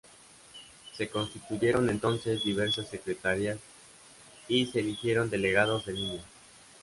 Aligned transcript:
Se 0.97 1.09
constituyeron 1.11 1.87
entonces 1.87 2.43
diversas 2.43 2.89
secretarías 2.89 3.59
y 4.47 4.65
se 4.65 4.79
eligieron 4.79 5.29
Delegados 5.29 5.85
de 5.85 5.93
Línea. 5.93 6.23